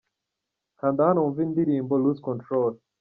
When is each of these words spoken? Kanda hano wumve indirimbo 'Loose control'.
Kanda 0.79 1.07
hano 1.07 1.19
wumve 1.23 1.41
indirimbo 1.43 1.93
'Loose 1.95 2.23
control'. 2.27 2.77